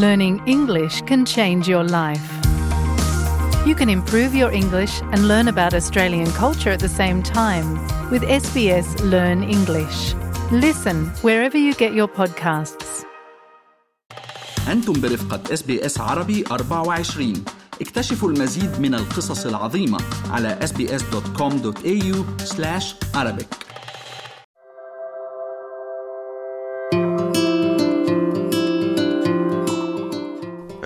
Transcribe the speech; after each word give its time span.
Learning 0.00 0.42
English 0.46 1.02
can 1.02 1.24
change 1.24 1.68
your 1.68 1.84
life. 1.84 2.26
You 3.66 3.74
can 3.74 3.88
improve 3.88 4.34
your 4.34 4.52
English 4.52 5.02
and 5.12 5.28
learn 5.28 5.48
about 5.48 5.74
Australian 5.74 6.30
culture 6.32 6.70
at 6.70 6.80
the 6.80 6.88
same 6.88 7.22
time 7.22 7.68
with 8.10 8.22
SBS 8.22 8.88
Learn 9.10 9.42
English. 9.42 10.14
Listen 10.52 10.96
wherever 11.22 11.58
you 11.58 11.74
get 11.74 11.92
your 11.94 12.08
podcasts. 12.08 13.04
أنتم 14.68 14.92
برفقة 14.92 15.54
اس 15.54 15.62
بي 15.62 15.86
اس 15.86 16.00
عربي 16.00 16.44
24 16.50 17.44
اكتشفوا 17.80 18.30
المزيد 18.30 18.80
من 18.80 18.94
القصص 18.94 19.46
العظيمة 19.46 19.98
على 20.30 20.58
sbs.com.au 20.62 22.16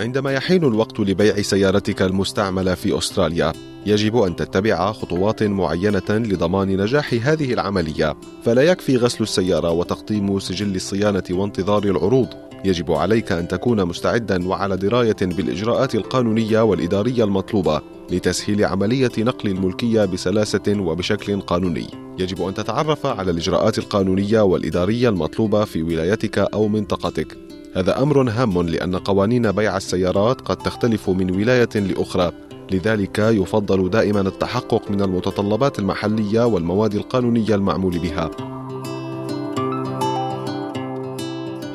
عندما 0.06 0.32
يحين 0.32 0.64
الوقت 0.64 1.00
لبيع 1.00 1.42
سيارتك 1.42 2.02
المستعملة 2.02 2.76
في 2.76 2.98
أستراليا 2.98 3.54
يجب 3.86 4.18
أن 4.18 4.36
تتبع 4.36 4.92
خطوات 4.92 5.44
معينة 5.44 6.10
لضمان 6.10 6.82
نجاح 6.82 7.14
هذه 7.24 7.54
العملية 7.54 8.16
فلا 8.44 8.62
يكفي 8.62 8.98
غسل 8.98 9.24
السيارة 9.24 9.72
وتقديم 9.72 10.40
سجل 10.40 10.76
الصيانة 10.76 11.24
وانتظار 11.32 11.84
العروض 11.84 12.28
يجب 12.66 12.92
عليك 12.92 13.32
أن 13.32 13.48
تكون 13.48 13.86
مستعدا 13.86 14.48
وعلى 14.48 14.78
دراية 14.78 15.16
بالإجراءات 15.22 15.96
القانونية 15.96 16.62
والإدارية 16.62 17.24
المطلوبة 17.24 17.82
لتسهيل 18.12 18.66
عملية 18.66 19.12
نقل 19.18 19.50
الملكية 19.50 20.06
بسلاسة 20.06 20.80
وبشكل 20.80 21.42
قانوني. 21.42 21.88
يجب 22.20 22.42
أن 22.42 22.54
تتعرف 22.54 23.06
على 23.06 23.32
الإجراءات 23.32 23.78
القانونية 23.78 24.42
والإدارية 24.42 25.10
المطلوبة 25.10 25.66
في 25.66 25.84
ولايتك 25.84 26.38
أو 26.38 26.68
منطقتك. 26.68 27.38
هذا 27.76 28.02
أمر 28.02 28.30
هام 28.30 28.62
لأن 28.62 28.96
قوانين 28.96 29.52
بيع 29.52 29.78
السيارات 29.78 30.42
قد 30.42 30.58
تختلف 30.58 31.10
من 31.10 31.32
ولاية 31.32 31.70
لأخرى 31.76 32.32
لذلك 32.72 33.20
يفضل 33.20 33.90
دائما 33.90 34.22
التحقق 34.22 34.92
من 34.92 35.02
المتطلبات 35.02 35.80
المحلية 35.80 36.46
والمواد 36.46 36.96
القانونية 36.96 37.56
المعمول 37.56 38.00
بها. 38.00 38.32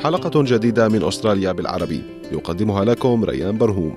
حلقة 0.02 0.42
جديدة 0.42 0.88
من 0.88 1.04
أستراليا 1.04 1.52
بالعربي 1.52 2.02
يقدمها 2.32 2.84
لكم 2.84 3.24
ريان 3.24 3.58
برهوم. 3.58 3.96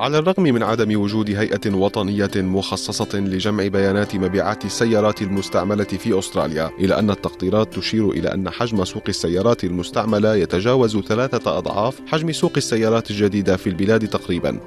على 0.00 0.18
الرغم 0.18 0.42
من 0.42 0.62
عدم 0.62 1.00
وجود 1.00 1.30
هيئة 1.30 1.74
وطنية 1.74 2.30
مخصصة 2.36 3.18
لجمع 3.18 3.66
بيانات 3.66 4.16
مبيعات 4.16 4.64
السيارات 4.64 5.22
المستعملة 5.22 5.84
في 5.84 6.18
أستراليا، 6.18 6.70
إلا 6.80 6.98
أن 6.98 7.10
التقديرات 7.10 7.74
تشير 7.74 8.10
إلى 8.10 8.34
أن 8.34 8.50
حجم 8.50 8.84
سوق 8.84 9.02
السيارات 9.08 9.64
المستعملة 9.64 10.34
يتجاوز 10.34 10.96
ثلاثة 10.96 11.58
أضعاف 11.58 12.00
حجم 12.06 12.32
سوق 12.32 12.52
السيارات 12.56 13.10
الجديدة 13.10 13.56
في 13.56 13.66
البلاد 13.66 14.08
تقريبا. 14.08 14.60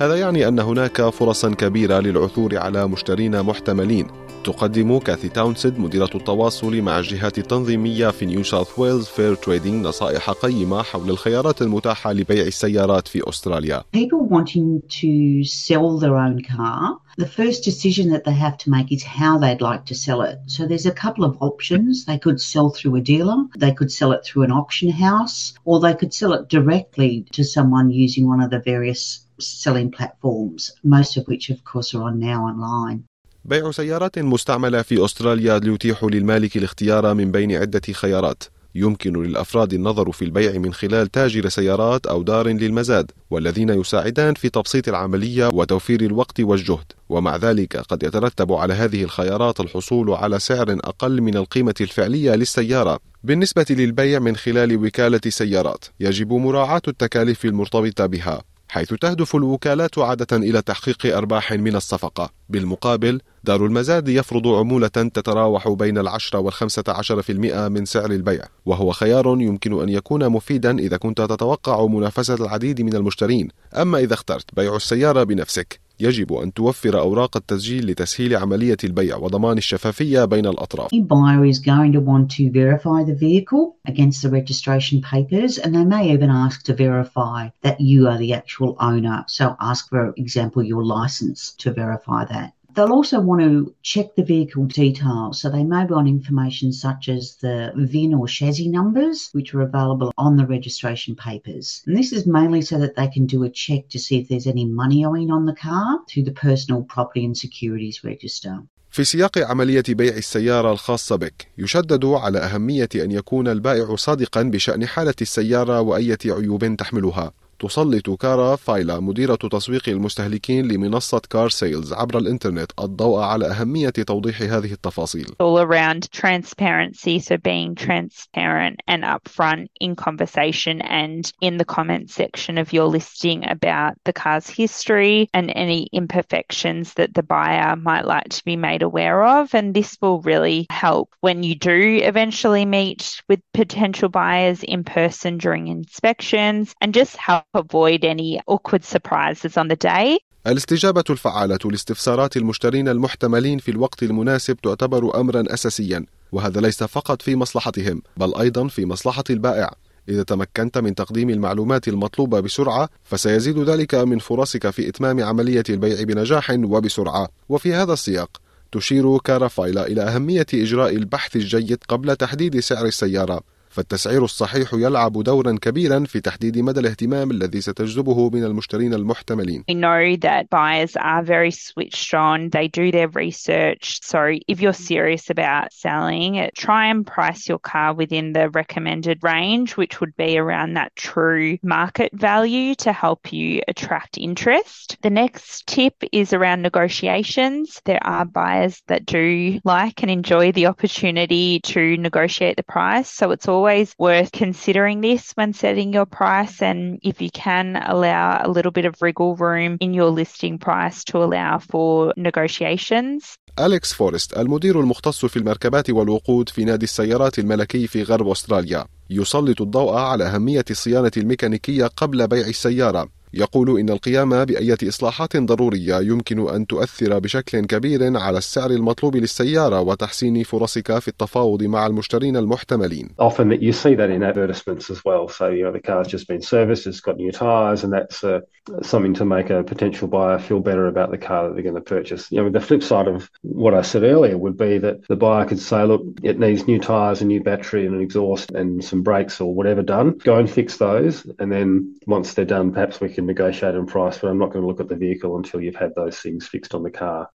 هذا 0.00 0.16
يعني 0.16 0.48
أن 0.48 0.58
هناك 0.58 1.02
فرصا 1.02 1.54
كبيرة 1.54 2.00
للعثور 2.00 2.58
على 2.58 2.88
مشترين 2.88 3.42
محتملين 3.42 4.06
تقدم 4.46 4.98
كاثي 4.98 5.28
تاونسد 5.28 5.78
مديرة 5.78 6.10
التواصل 6.14 6.80
مع 6.80 6.98
الجهات 6.98 7.38
التنظيمية 7.38 8.10
في 8.10 8.26
نيو 8.26 8.42
ساوث 8.42 8.78
ويلز 8.78 9.06
فير 9.06 9.34
تريدينج 9.34 9.86
نصائح 9.86 10.30
قيمة 10.30 10.82
حول 10.82 11.10
الخيارات 11.10 11.62
المتاحة 11.62 12.12
لبيع 12.12 12.46
السيارات 12.46 13.08
في 13.08 13.28
أستراليا. 13.28 13.82
People 13.92 14.28
wanting 14.28 14.82
to 14.88 15.44
sell 15.44 15.98
their 15.98 16.16
own 16.16 16.42
car 16.42 16.98
the 17.18 17.26
first 17.26 17.64
decision 17.64 18.10
that 18.10 18.24
they 18.24 18.34
have 18.34 18.58
to 18.58 18.70
make 18.70 18.92
is 18.92 19.02
how 19.02 19.38
they'd 19.38 19.62
like 19.62 19.86
to 19.86 19.94
sell 19.94 20.20
it. 20.20 20.38
So 20.46 20.66
there's 20.66 20.84
a 20.84 21.00
couple 21.04 21.24
of 21.24 21.38
options. 21.40 22.04
They 22.04 22.18
could 22.18 22.40
sell 22.40 22.68
through 22.68 22.96
a 22.96 23.00
dealer, 23.00 23.38
they 23.56 23.72
could 23.72 23.90
sell 23.90 24.12
it 24.12 24.22
through 24.24 24.42
an 24.42 24.52
auction 24.52 24.90
house, 24.90 25.54
or 25.64 25.80
they 25.80 25.94
could 25.94 26.12
sell 26.12 26.34
it 26.34 26.48
directly 26.48 27.26
to 27.32 27.42
someone 27.42 27.90
using 27.90 28.28
one 28.28 28.42
of 28.42 28.50
the 28.50 28.60
various 28.60 29.26
selling 29.38 29.90
platforms, 29.90 30.72
most 30.84 31.16
of 31.16 31.26
which, 31.26 31.48
of 31.48 31.64
course, 31.64 31.94
are 31.94 32.02
on 32.02 32.18
now 32.18 32.44
online. 32.44 33.04
بيع 33.46 33.70
سيارات 33.70 34.18
مستعملة 34.18 34.82
في 34.82 35.04
أستراليا 35.04 35.60
يتيح 35.64 36.04
للمالك 36.04 36.56
الاختيار 36.56 37.14
من 37.14 37.30
بين 37.30 37.52
عدة 37.52 37.92
خيارات. 37.92 38.42
يمكن 38.74 39.22
للأفراد 39.22 39.72
النظر 39.72 40.12
في 40.12 40.24
البيع 40.24 40.58
من 40.58 40.74
خلال 40.74 41.10
تاجر 41.10 41.48
سيارات 41.48 42.06
أو 42.06 42.22
دار 42.22 42.48
للمزاد 42.48 43.10
والذين 43.30 43.68
يساعدان 43.68 44.34
في 44.34 44.48
تبسيط 44.48 44.88
العملية 44.88 45.46
وتوفير 45.48 46.00
الوقت 46.00 46.40
والجهد. 46.40 46.92
ومع 47.08 47.36
ذلك 47.36 47.76
قد 47.76 48.02
يترتب 48.02 48.52
على 48.52 48.74
هذه 48.74 49.02
الخيارات 49.02 49.60
الحصول 49.60 50.10
على 50.10 50.38
سعر 50.38 50.70
أقل 50.70 51.20
من 51.20 51.36
القيمة 51.36 51.74
الفعلية 51.80 52.34
للسيارة. 52.34 52.98
بالنسبة 53.24 53.66
للبيع 53.70 54.18
من 54.18 54.36
خلال 54.36 54.76
وكالة 54.76 55.20
سيارات 55.28 55.84
يجب 56.00 56.32
مراعاة 56.32 56.82
التكاليف 56.88 57.44
المرتبطة 57.44 58.06
بها. 58.06 58.42
حيث 58.68 58.94
تهدف 58.94 59.36
الوكالات 59.36 59.98
عادة 59.98 60.36
إلى 60.36 60.62
تحقيق 60.62 61.16
أرباح 61.16 61.52
من 61.52 61.76
الصفقة. 61.76 62.30
بالمقابل 62.48 63.20
دار 63.44 63.66
المزاد 63.66 64.08
يفرض 64.08 64.46
عمولة 64.46 64.88
تتراوح 64.88 65.68
بين 65.68 65.98
العشرة 65.98 66.38
والخمسة 66.38 66.84
عشر 66.88 67.22
في 67.22 67.32
المئة 67.32 67.68
من 67.68 67.84
سعر 67.84 68.10
البيع 68.10 68.44
وهو 68.66 68.92
خيار 68.92 69.26
يمكن 69.26 69.82
أن 69.82 69.88
يكون 69.88 70.28
مفيدا 70.28 70.78
إذا 70.78 70.96
كنت 70.96 71.20
تتوقع 71.20 71.86
منافسة 71.86 72.34
العديد 72.34 72.82
من 72.82 72.96
المشترين. 72.96 73.48
أما 73.74 73.98
إذا 73.98 74.14
اخترت 74.14 74.54
بيع 74.54 74.76
السيارة 74.76 75.22
بنفسك 75.22 75.85
يجب 76.00 76.32
أن 76.32 76.52
توفر 76.52 77.00
أوراق 77.00 77.36
التسجيل 77.36 77.86
لتسهيل 77.86 78.36
عملية 78.36 78.76
البيع 78.84 79.16
وضمان 79.16 79.58
الشفافية 79.58 80.24
بين 80.24 80.46
الأطراف. 80.46 80.90
The 80.90 81.00
buyer 81.00 81.44
is 81.44 81.58
going 81.58 81.92
to 81.92 82.00
want 82.00 82.30
to 82.36 82.50
verify 82.50 83.04
the 83.04 83.14
vehicle 83.14 83.76
against 83.86 84.22
the 84.22 84.30
registration 84.30 85.00
papers 85.00 85.58
and 85.58 85.74
they 85.74 85.84
may 85.84 86.12
even 86.12 86.30
ask 86.30 86.64
to 86.64 86.74
verify 86.74 87.48
that 87.62 87.80
you 87.80 88.08
are 88.08 88.18
the 88.18 88.34
actual 88.34 88.76
owner. 88.80 89.24
So 89.26 89.56
ask 89.60 89.88
for 89.88 90.12
example 90.16 90.62
your 90.62 90.84
license 90.84 91.54
to 91.58 91.72
verify 91.72 92.24
that. 92.26 92.52
They'll 92.75 92.93
also 92.93 93.19
want 93.19 93.41
to 93.41 93.75
check 93.83 94.15
the 94.15 94.23
vehicle 94.23 94.65
details. 94.65 95.41
So 95.41 95.49
they 95.49 95.65
may 95.65 95.83
want 95.85 96.07
information 96.07 96.71
such 96.71 97.09
as 97.09 97.35
the 97.41 97.73
VIN 97.75 98.13
or 98.13 98.27
chassis 98.27 98.69
numbers, 98.69 99.29
which 99.33 99.53
are 99.53 99.61
available 99.61 100.13
on 100.17 100.37
the 100.37 100.47
registration 100.55 101.13
papers. 101.15 101.83
And 101.85 101.97
this 101.97 102.13
is 102.13 102.25
mainly 102.25 102.61
so 102.61 102.79
that 102.79 102.95
they 102.95 103.09
can 103.09 103.25
do 103.25 103.43
a 103.43 103.49
check 103.49 103.89
to 103.89 103.99
see 103.99 104.19
if 104.19 104.29
there's 104.29 104.47
any 104.47 104.65
money 104.65 105.03
owing 105.03 105.31
on 105.31 105.45
the 105.45 105.57
car 105.67 105.99
through 106.07 106.23
the 106.23 106.39
Personal 106.47 106.83
Property 106.83 107.25
and 107.25 107.37
Securities 107.37 108.05
Register. 108.05 108.63
في 108.89 109.03
سياق 109.03 109.37
عملية 109.37 109.83
بيع 109.89 110.17
السيارة 110.17 110.71
الخاصة 110.71 111.15
بك، 111.15 111.47
يشدد 111.57 112.05
على 112.05 112.39
أهمية 112.39 112.89
أن 112.95 113.11
يكون 113.11 113.47
البائع 113.47 113.95
صادقا 113.95 114.43
بشأن 114.43 114.85
حالة 114.85 115.13
السيارة 115.21 115.81
وأية 115.81 116.17
عيوب 116.25 116.75
تحملها. 116.75 117.33
تسلط 117.61 118.09
كارا 118.09 118.55
فايلا 118.55 118.99
مديرة 118.99 119.35
تسويق 119.35 119.89
المستهلكين 119.89 120.67
لمنصة 120.67 121.21
كار 121.29 121.49
سيلز 121.49 121.93
عبر 121.93 122.17
الإنترنت 122.17 122.71
الضوء 122.79 123.19
على 123.19 123.45
أهمية 123.45 123.89
توضيح 123.89 124.41
هذه 124.41 124.73
التفاصيل. 124.73 125.25
All 125.39 125.59
around 125.59 126.11
transparency, 126.11 127.19
so 127.19 127.37
being 127.37 127.75
transparent 127.75 128.79
and 128.87 129.03
upfront 129.03 129.67
in 129.79 129.95
conversation 129.95 130.81
and 130.81 131.31
in 131.41 131.57
the 131.57 131.65
comment 131.65 132.09
section 132.09 132.57
of 132.57 132.73
your 132.73 132.87
listing 132.87 133.47
about 133.47 133.93
the 134.05 134.13
car's 134.13 134.49
history 134.49 135.29
and 135.33 135.51
any 135.55 135.87
imperfections 135.93 136.95
that 136.95 137.13
the 137.13 137.23
buyer 137.23 137.75
might 137.75 138.05
like 138.05 138.29
to 138.29 138.43
be 138.43 138.55
made 138.55 138.81
aware 138.81 139.23
of. 139.23 139.53
And 139.53 139.75
this 139.75 139.97
will 140.01 140.21
really 140.21 140.65
help 140.71 141.09
when 141.19 141.43
you 141.43 141.53
do 141.53 141.99
eventually 142.11 142.65
meet 142.65 143.21
with 143.29 143.39
potential 143.53 144.09
buyers 144.09 144.63
in 144.63 144.83
person 144.83 145.37
during 145.37 145.67
inspections 145.67 146.73
and 146.81 146.91
just 146.93 147.17
help 147.17 147.44
avoid 147.56 148.04
any 148.04 148.40
awkward 148.54 148.84
surprises 148.84 149.56
on 149.56 149.68
the 149.68 149.76
day. 149.76 150.18
الاستجابة 150.46 151.04
الفعالة 151.10 151.58
لاستفسارات 151.64 152.36
المشترين 152.36 152.88
المحتملين 152.88 153.58
في 153.58 153.70
الوقت 153.70 154.02
المناسب 154.02 154.56
تعتبر 154.56 155.20
أمرا 155.20 155.44
أساسيا 155.54 156.06
وهذا 156.32 156.60
ليس 156.60 156.84
فقط 156.84 157.22
في 157.22 157.36
مصلحتهم 157.36 158.02
بل 158.16 158.34
أيضا 158.34 158.68
في 158.68 158.86
مصلحة 158.86 159.24
البائع. 159.30 159.70
إذا 160.08 160.22
تمكنت 160.22 160.78
من 160.78 160.94
تقديم 160.94 161.30
المعلومات 161.30 161.88
المطلوبة 161.88 162.40
بسرعة 162.40 162.88
فسيزيد 163.04 163.58
ذلك 163.58 163.94
من 163.94 164.18
فرصك 164.18 164.70
في 164.70 164.88
إتمام 164.88 165.22
عملية 165.22 165.64
البيع 165.70 166.02
بنجاح 166.02 166.50
وبسرعة. 166.50 167.28
وفي 167.48 167.74
هذا 167.74 167.92
السياق 167.92 168.30
تشير 168.72 169.18
كارافايلا 169.18 169.86
إلى 169.86 170.02
أهمية 170.02 170.46
إجراء 170.54 170.96
البحث 170.96 171.36
الجيد 171.36 171.78
قبل 171.88 172.16
تحديد 172.16 172.60
سعر 172.60 172.86
السيارة. 172.86 173.40
فالتسعير 173.75 174.23
الصحيح 174.23 174.73
يلعب 174.73 175.23
دورا 175.23 175.57
كبيرا 175.61 176.03
في 176.05 176.19
تحديد 176.21 176.59
مدى 176.59 176.79
الاهتمام 176.79 177.31
الذي 177.31 177.61
ستجذبه 177.61 178.29
من 178.29 178.43
المشترين 178.43 178.93
المحتملين. 178.93 179.63
We 179.71 179.75
know 179.75 180.17
that 180.17 180.49
buyers 180.49 180.97
are 180.97 181.23
very 181.23 181.51
switched 181.51 182.13
on. 182.13 182.49
They 182.49 182.67
do 182.67 182.91
their 182.91 183.07
research. 183.07 183.85
So 184.03 184.19
if 184.51 184.59
you're 184.61 184.73
serious 184.73 185.29
about 185.29 185.71
selling, 185.71 186.49
try 186.65 186.87
and 186.87 187.07
price 187.07 187.47
your 187.47 187.59
car 187.59 187.93
within 187.93 188.33
the 188.33 188.49
recommended 188.49 189.17
range, 189.23 189.77
which 189.77 190.01
would 190.01 190.15
be 190.17 190.37
around 190.37 190.73
that 190.73 190.93
true 190.97 191.57
market 191.63 192.11
value 192.13 192.75
to 192.85 192.91
help 192.91 193.31
you 193.31 193.61
attract 193.69 194.17
interest. 194.17 194.97
The 195.01 195.15
next 195.23 195.65
tip 195.65 195.95
is 196.11 196.33
around 196.33 196.61
negotiations. 196.61 197.81
There 197.85 198.05
are 198.17 198.25
buyers 198.25 198.75
that 198.87 199.05
do 199.05 199.61
like 199.63 199.97
and 200.03 200.11
enjoy 200.11 200.51
the 200.51 200.67
opportunity 200.67 201.61
to 201.73 201.81
negotiate 201.95 202.57
the 202.57 202.63
price. 202.77 203.09
So 203.09 203.31
it's 203.31 203.47
always 203.47 203.61
always 203.66 203.94
worth 203.98 204.30
considering 204.44 205.00
this 205.00 205.32
when 205.38 205.52
setting 205.52 205.92
your 205.92 206.06
price. 206.20 206.62
And 206.62 206.80
if 207.02 207.16
you 207.20 207.30
can 207.30 207.66
allow 207.94 208.24
a 208.46 208.48
little 208.56 208.70
bit 208.78 208.84
of 208.84 208.94
wriggle 209.02 209.34
room 209.34 209.76
in 209.80 209.92
your 209.98 210.10
listing 210.20 210.58
price 210.58 210.98
to 211.04 211.14
allow 211.24 211.58
for 211.58 212.12
negotiations. 212.16 213.38
أليكس 213.58 213.92
فورست 213.92 214.36
المدير 214.36 214.80
المختص 214.80 215.26
في 215.26 215.36
المركبات 215.36 215.90
والوقود 215.90 216.48
في 216.48 216.64
نادي 216.64 216.84
السيارات 216.84 217.38
الملكي 217.38 217.86
في 217.86 218.02
غرب 218.02 218.28
أستراليا 218.28 218.84
يسلط 219.10 219.60
الضوء 219.60 219.94
على 219.94 220.24
أهمية 220.24 220.64
الصيانة 220.70 221.10
الميكانيكية 221.16 221.86
قبل 221.86 222.28
بيع 222.28 222.46
السيارة 222.46 223.08
يقول 223.36 223.80
إن 223.80 223.90
القيام 223.90 224.44
بأية 224.44 224.78
إصلاحات 224.88 225.36
ضرورية 225.36 226.00
يمكن 226.00 226.48
أن 226.48 226.66
تؤثر 226.66 227.18
بشكل 227.18 227.60
كبير 227.60 228.16
على 228.16 228.38
السعر 228.38 228.70
المطلوب 228.70 229.16
للسيارة 229.16 229.80
وتحسين 229.80 230.42
فرصك 230.42 230.98
في 230.98 231.08
التفاوض 231.08 231.62
مع 231.62 231.86
المشترين 231.86 232.36
المحتملين. 232.36 233.08
Often 233.18 233.50
you 233.60 233.72
see 233.72 233.94
that 233.94 234.10
in 234.10 234.22
advertisements 234.22 234.90
as 234.90 235.04
well. 235.04 235.28
So 235.28 235.48
you 235.48 235.64
know 235.64 235.72
the 235.72 235.80
car's 235.80 236.08
just 236.08 236.28
been 236.28 236.42
serviced, 236.42 236.86
it's 236.86 237.00
got 237.00 237.16
new 237.16 237.32
tires, 237.32 237.84
and 237.84 237.92
that's 237.92 238.24
uh, 238.24 238.40
something 238.82 239.14
to 239.14 239.24
make 239.24 239.50
a 239.50 239.62
potential 239.62 240.08
buyer 240.08 240.38
feel 240.38 240.60
better 240.60 240.86
about 240.86 241.10
the 241.10 241.18
car 241.18 241.40
that 241.44 241.54
they're 241.54 241.62
going 241.70 241.74
to 241.74 241.80
purchase. 241.96 242.30
You 242.30 242.42
know, 242.42 242.50
the 242.50 242.60
flip 242.60 242.82
side 242.82 243.08
of 243.08 243.30
what 243.42 243.74
I 243.74 243.82
said 243.82 244.02
earlier 244.02 244.36
would 244.36 244.56
be 244.56 244.78
that 244.78 245.06
the 245.08 245.16
buyer 245.16 245.44
could 245.44 245.60
say, 245.60 245.84
look, 245.84 246.02
it 246.22 246.38
needs 246.38 246.66
new 246.66 246.80
tires, 246.80 247.20
a 247.20 247.24
new 247.24 247.42
battery, 247.42 247.86
and 247.86 247.94
an 247.96 248.00
exhaust, 248.00 248.50
and 248.50 248.84
some 248.84 249.02
brakes 249.02 249.40
or 249.40 249.54
whatever 249.54 249.82
done. 249.82 250.18
Go 250.18 250.36
and 250.36 250.50
fix 250.50 250.76
those, 250.76 251.26
and 251.38 251.50
then 251.50 251.96
once 252.06 252.34
they're 252.34 252.44
done, 252.44 252.72
perhaps 252.72 253.00
we 253.00 253.08
can 253.08 253.25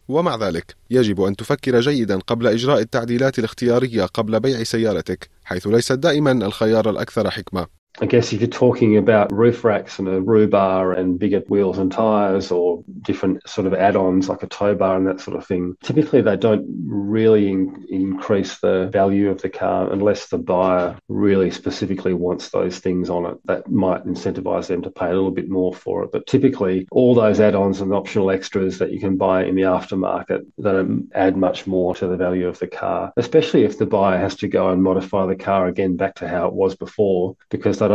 ومع 0.09 0.37
ذلك 0.37 0.77
يجب 0.91 1.21
أن 1.21 1.37
تفكر 1.37 1.81
جيدا 1.81 2.19
قبل 2.19 2.47
إجراء 2.47 2.79
التعديلات 2.79 3.39
الاختيارية 3.39 4.05
قبل 4.05 4.41
بيع 4.41 4.63
سيارتك 4.63 5.29
حيث 5.45 5.67
ليست 5.67 5.93
دائما 5.93 6.33
الخيار 6.33 6.91
الأكثر 6.91 7.31
حكمة. 7.31 7.76
I 8.01 8.07
guess 8.07 8.33
if 8.33 8.41
you're 8.41 8.49
talking 8.49 8.99
about 8.99 9.33
roof 9.33 9.65
racks 9.65 9.99
and 9.99 10.07
a 10.07 10.21
roo 10.21 10.49
bar 10.49 10.93
and 10.93 11.19
bigger 11.19 11.41
wheels 11.49 11.79
and 11.79 11.91
tires 11.91 12.51
or 12.51 12.85
different 13.03 13.49
sort 13.49 13.67
of 13.67 13.73
add-ons 13.73 14.29
like 14.29 14.43
a 14.43 14.47
tow 14.47 14.75
bar 14.75 14.97
and 14.97 15.07
that 15.07 15.21
sort 15.21 15.37
of 15.37 15.47
thing, 15.47 15.77
typically 15.83 16.21
they 16.21 16.37
don't 16.37 16.67
really 16.87 17.49
in- 17.49 17.87
increase 17.89 18.59
the 18.59 18.89
value 18.93 19.31
of 19.31 19.41
the 19.41 19.49
car 19.49 19.91
unless 19.91 20.29
the 20.29 20.37
buyer 20.37 20.99
really 21.09 21.51
specifically 21.51 22.13
wants 22.13 22.51
those 22.51 22.79
things 22.81 23.09
on 23.09 23.25
it. 23.25 23.39
That 23.47 23.71
might 23.71 24.05
incentivize 24.05 24.67
them 24.67 24.83
to 24.83 24.91
pay 24.91 25.07
a 25.07 25.15
little 25.15 25.31
bit 25.31 25.49
more 25.49 25.73
for 25.73 26.05
it. 26.05 26.13
But 26.13 26.27
typically 26.27 26.87
all 26.91 27.15
those 27.15 27.41
add-ons 27.41 27.81
and 27.81 27.95
optional 27.95 28.31
extras 28.31 28.79
that 28.79 28.93
you 28.93 29.01
can 29.01 29.17
buy 29.17 29.45
in 29.45 29.55
the 29.55 29.63
aftermarket 29.63 30.45
don't 30.61 31.11
add 31.15 31.39
much 31.39 31.67
more 31.67 31.95
to 31.95 32.07
the 32.07 32.17
value 32.17 32.47
of 32.47 32.59
the 32.59 32.67
car, 32.67 33.13
especially 33.17 33.65
if 33.65 33.79
the 33.79 33.87
buyer 33.87 34.19
has 34.19 34.37
to 34.37 34.49
go 34.49 34.69
and 34.69 34.83
modify 34.83 35.25
the 35.25 35.37
car 35.37 35.67
again 35.67 35.97
back 35.97 36.15
to 36.17 36.29
how 36.29 36.47
it 36.47 36.53
was 36.53 36.75
before 36.77 37.35
because 37.49 37.79
they 37.79 37.86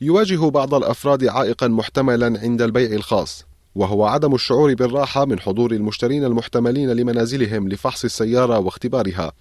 يواجه 0.00 0.50
بعض 0.50 0.74
الأفراد 0.74 1.24
عائقا 1.24 1.68
محتملا 1.68 2.40
عند 2.42 2.62
البيع 2.62 2.92
الخاص 2.92 3.46
وهو 3.74 4.04
عدم 4.04 4.34
الشعور 4.34 4.74
بالراحة 4.74 5.24
من 5.24 5.40
حضور 5.40 5.72
المشترين 5.72 6.24
المحتملين 6.24 6.90
لمنازلهم 6.90 7.68
لفحص 7.68 8.04
السيارة 8.04 8.58
واختبارها. 8.58 9.32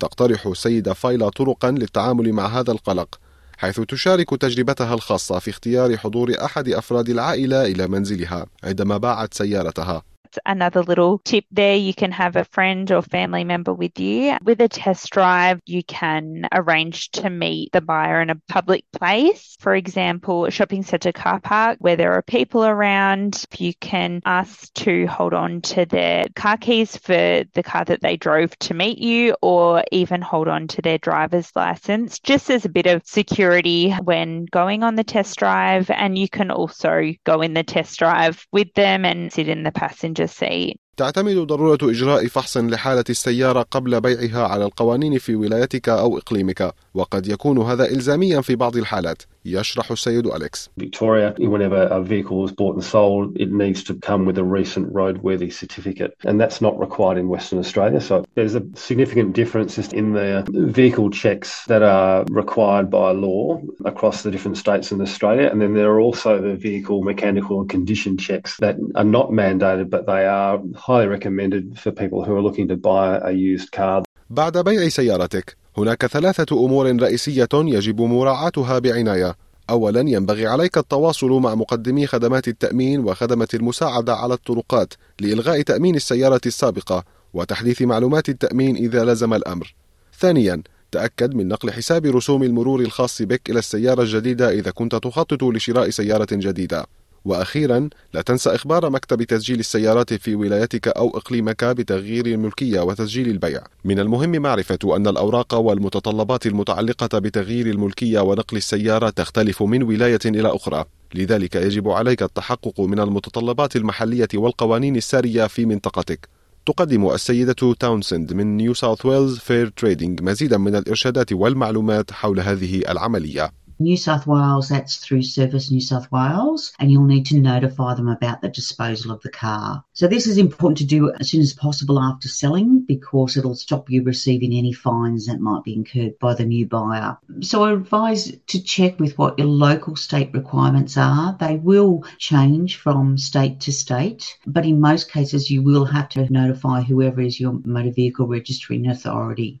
تقترح 0.00 0.46
السيدة 0.46 0.92
فايلا 0.92 1.28
طرقا 1.28 1.70
للتعامل 1.70 2.32
مع 2.32 2.46
هذا 2.46 2.72
القلق 2.72 3.18
حيث 3.58 3.80
تشارك 3.80 4.30
تجربتها 4.30 4.94
الخاصة 4.94 5.38
في 5.38 5.50
اختيار 5.50 5.96
حضور 5.96 6.34
أحد 6.44 6.68
أفراد 6.68 7.08
العائلة 7.08 7.64
إلى 7.64 7.86
منزلها 7.86 8.46
عندما 8.64 8.96
باعت 8.96 9.34
سيارتها. 9.34 10.02
Another 10.44 10.82
little 10.82 11.18
tip 11.18 11.44
there. 11.50 11.76
You 11.76 11.94
can 11.94 12.12
have 12.12 12.36
a 12.36 12.44
friend 12.44 12.90
or 12.90 13.02
family 13.02 13.44
member 13.44 13.72
with 13.72 13.98
you. 13.98 14.36
With 14.42 14.60
a 14.60 14.68
test 14.68 15.10
drive, 15.10 15.60
you 15.66 15.82
can 15.84 16.48
arrange 16.52 17.10
to 17.12 17.30
meet 17.30 17.72
the 17.72 17.80
buyer 17.80 18.20
in 18.20 18.30
a 18.30 18.40
public 18.48 18.84
place. 18.92 19.56
For 19.60 19.74
example, 19.74 20.46
a 20.46 20.50
shopping 20.50 20.82
centre 20.82 21.12
car 21.12 21.40
park 21.40 21.78
where 21.80 21.96
there 21.96 22.12
are 22.12 22.22
people 22.22 22.64
around. 22.64 23.44
You 23.56 23.74
can 23.74 24.20
ask 24.24 24.72
to 24.74 25.06
hold 25.06 25.34
on 25.34 25.60
to 25.62 25.84
their 25.86 26.26
car 26.34 26.56
keys 26.56 26.96
for 26.96 27.44
the 27.52 27.62
car 27.64 27.84
that 27.84 28.00
they 28.00 28.16
drove 28.16 28.58
to 28.60 28.74
meet 28.74 28.98
you, 28.98 29.36
or 29.42 29.84
even 29.92 30.22
hold 30.22 30.48
on 30.48 30.68
to 30.68 30.82
their 30.82 30.98
driver's 30.98 31.50
license, 31.54 32.18
just 32.18 32.50
as 32.50 32.64
a 32.64 32.68
bit 32.68 32.86
of 32.86 33.06
security 33.06 33.92
when 34.02 34.46
going 34.46 34.82
on 34.82 34.94
the 34.94 35.04
test 35.04 35.38
drive. 35.38 35.90
And 35.90 36.18
you 36.18 36.28
can 36.28 36.50
also 36.50 37.12
go 37.24 37.40
in 37.40 37.54
the 37.54 37.62
test 37.62 37.98
drive 37.98 38.46
with 38.52 38.72
them 38.74 39.04
and 39.04 39.32
sit 39.32 39.48
in 39.48 39.62
the 39.62 39.72
passenger 39.72 40.17
seat. 40.26 40.76
تعتمد 40.98 41.36
ضرورة 41.36 41.78
إجراء 41.82 42.26
فحص 42.26 42.56
لحالة 42.56 43.04
السيارة 43.10 43.62
قبل 43.62 44.00
بيعها 44.00 44.46
على 44.46 44.64
القوانين 44.64 45.18
في 45.18 45.34
ولايتك 45.34 45.88
أو 45.88 46.18
إقليمك 46.18 46.74
وقد 46.98 47.28
يكون 47.28 47.58
هذا 47.58 47.84
إلزاميا 47.90 48.40
في 48.40 48.56
بعض 48.56 48.76
الحالات 48.76 49.22
يشرح 49.44 49.90
السيد 49.90 50.26
أليكس 50.26 50.70
Victoria, 50.76 51.34
whenever 51.38 51.82
a 51.98 52.02
vehicle 52.02 52.44
is 52.44 52.52
bought 52.52 52.74
and 52.74 52.84
sold, 52.84 53.36
it 53.44 53.50
needs 53.52 53.82
to 53.84 53.94
come 54.08 54.22
with 54.26 54.36
a 54.38 54.44
recent 54.44 54.92
roadworthy 54.92 55.50
certificate, 55.52 56.12
and 56.28 56.40
that's 56.40 56.60
not 56.60 56.74
required 56.86 57.18
in 57.18 57.28
Western 57.28 57.58
Australia. 57.58 58.00
So 58.00 58.24
there's 58.34 58.56
a 58.56 58.62
significant 58.74 59.28
difference 59.40 59.72
in 60.00 60.06
the 60.12 60.44
vehicle 60.80 61.08
checks 61.10 61.64
that 61.66 61.82
are 61.82 62.24
required 62.42 62.90
by 62.90 63.12
law 63.12 63.60
across 63.92 64.16
the 64.22 64.30
different 64.30 64.56
states 64.64 64.92
in 64.92 65.00
Australia, 65.00 65.46
and 65.50 65.58
then 65.62 65.72
there 65.74 65.90
are 65.94 66.00
also 66.00 66.30
the 66.40 66.56
vehicle 66.68 66.98
mechanical 67.02 67.60
and 67.60 67.70
condition 67.70 68.18
checks 68.18 68.50
that 68.64 68.76
are 69.00 69.10
not 69.18 69.28
mandated, 69.30 69.88
but 69.88 70.06
they 70.06 70.24
are 70.26 70.60
highly 70.74 71.06
recommended 71.06 71.78
for 71.78 71.90
people 72.02 72.24
who 72.24 72.34
are 72.36 72.42
looking 72.42 72.68
to 72.68 72.76
buy 72.76 73.06
a 73.30 73.32
used 73.32 73.70
car. 73.72 74.02
بعد 74.30 74.58
بيع 74.58 74.88
سيارتك 74.88 75.56
هناك 75.78 76.06
ثلاثة 76.06 76.64
أمور 76.64 77.02
رئيسية 77.02 77.48
يجب 77.54 78.00
مراعاتها 78.00 78.78
بعناية. 78.78 79.36
أولا 79.70 80.00
ينبغي 80.00 80.46
عليك 80.46 80.78
التواصل 80.78 81.30
مع 81.30 81.54
مقدمي 81.54 82.06
خدمات 82.06 82.48
التأمين 82.48 83.04
وخدمة 83.04 83.48
المساعدة 83.54 84.14
على 84.14 84.34
الطرقات 84.34 84.94
لإلغاء 85.20 85.62
تأمين 85.62 85.94
السيارة 85.94 86.40
السابقة 86.46 87.04
وتحديث 87.34 87.82
معلومات 87.82 88.28
التأمين 88.28 88.76
إذا 88.76 89.04
لزم 89.04 89.34
الأمر. 89.34 89.74
ثانيا 90.18 90.62
تأكد 90.92 91.34
من 91.34 91.48
نقل 91.48 91.72
حساب 91.72 92.06
رسوم 92.06 92.42
المرور 92.42 92.80
الخاص 92.80 93.22
بك 93.22 93.50
إلى 93.50 93.58
السيارة 93.58 94.02
الجديدة 94.02 94.50
إذا 94.50 94.70
كنت 94.70 94.94
تخطط 94.94 95.42
لشراء 95.42 95.90
سيارة 95.90 96.28
جديدة. 96.32 96.86
وأخيرا 97.28 97.88
لا 98.14 98.22
تنسى 98.22 98.54
إخبار 98.54 98.90
مكتب 98.90 99.22
تسجيل 99.22 99.60
السيارات 99.60 100.14
في 100.14 100.34
ولايتك 100.34 100.88
أو 100.88 101.08
إقليمك 101.08 101.64
بتغيير 101.64 102.26
الملكية 102.26 102.80
وتسجيل 102.80 103.28
البيع. 103.28 103.60
من 103.84 103.98
المهم 103.98 104.30
معرفة 104.30 104.96
أن 104.96 105.06
الأوراق 105.06 105.54
والمتطلبات 105.54 106.46
المتعلقة 106.46 107.18
بتغيير 107.18 107.66
الملكية 107.66 108.20
ونقل 108.20 108.56
السيارة 108.56 109.10
تختلف 109.10 109.62
من 109.62 109.82
ولاية 109.82 110.18
إلى 110.26 110.48
أخرى. 110.48 110.84
لذلك 111.14 111.56
يجب 111.56 111.88
عليك 111.88 112.22
التحقق 112.22 112.80
من 112.80 113.00
المتطلبات 113.00 113.76
المحلية 113.76 114.28
والقوانين 114.34 114.96
السارية 114.96 115.46
في 115.46 115.66
منطقتك. 115.66 116.28
تقدم 116.66 117.10
السيدة 117.10 117.74
تاونسند 117.80 118.32
من 118.32 118.56
نيو 118.56 118.74
ساوث 118.74 119.06
ويلز 119.06 119.38
فير 119.38 119.68
تريدينج 119.68 120.22
مزيدا 120.22 120.58
من 120.58 120.76
الإرشادات 120.76 121.32
والمعلومات 121.32 122.12
حول 122.12 122.40
هذه 122.40 122.82
العملية. 122.88 123.50
New 123.80 123.96
South 123.96 124.26
Wales, 124.26 124.68
that's 124.68 124.96
through 124.96 125.22
Service 125.22 125.70
New 125.70 125.80
South 125.80 126.10
Wales, 126.10 126.72
and 126.80 126.90
you'll 126.90 127.04
need 127.04 127.26
to 127.26 127.38
notify 127.38 127.94
them 127.94 128.08
about 128.08 128.42
the 128.42 128.48
disposal 128.48 129.12
of 129.12 129.22
the 129.22 129.30
car. 129.30 129.84
So, 129.92 130.08
this 130.08 130.26
is 130.26 130.36
important 130.36 130.78
to 130.78 130.84
do 130.84 131.12
as 131.20 131.30
soon 131.30 131.40
as 131.40 131.52
possible 131.52 132.00
after 132.00 132.28
selling 132.28 132.80
because 132.80 133.36
it'll 133.36 133.54
stop 133.54 133.88
you 133.88 134.02
receiving 134.02 134.52
any 134.52 134.72
fines 134.72 135.26
that 135.26 135.40
might 135.40 135.62
be 135.62 135.74
incurred 135.74 136.18
by 136.18 136.34
the 136.34 136.44
new 136.44 136.66
buyer. 136.66 137.16
So, 137.40 137.64
I 137.64 137.72
advise 137.72 138.36
to 138.48 138.62
check 138.62 138.98
with 138.98 139.16
what 139.16 139.38
your 139.38 139.48
local 139.48 139.94
state 139.94 140.30
requirements 140.32 140.96
are. 140.96 141.36
They 141.38 141.56
will 141.56 142.04
change 142.18 142.76
from 142.76 143.16
state 143.16 143.60
to 143.60 143.72
state, 143.72 144.38
but 144.46 144.66
in 144.66 144.80
most 144.80 145.12
cases, 145.12 145.50
you 145.50 145.62
will 145.62 145.84
have 145.84 146.08
to 146.10 146.32
notify 146.32 146.82
whoever 146.82 147.20
is 147.20 147.38
your 147.38 147.60
motor 147.64 147.92
vehicle 147.92 148.26
registering 148.26 148.88
authority. 148.88 149.60